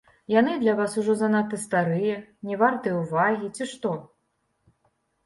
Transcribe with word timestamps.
Яны 0.35 0.53
для 0.61 0.73
вас 0.79 0.95
ужо 1.01 1.13
занадта 1.19 1.59
старыя, 1.65 2.15
не 2.53 2.57
вартыя 2.63 2.95
ўвагі, 3.03 3.51
ці 3.59 3.69
што? 3.75 3.93